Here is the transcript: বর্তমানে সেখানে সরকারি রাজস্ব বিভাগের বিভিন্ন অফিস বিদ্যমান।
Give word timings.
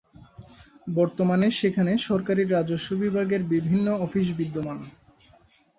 বর্তমানে 0.89 1.47
সেখানে 1.59 1.91
সরকারি 2.07 2.43
রাজস্ব 2.47 2.89
বিভাগের 2.95 3.41
বিভিন্ন 3.53 3.87
অফিস 4.05 4.27
বিদ্যমান। 4.39 4.79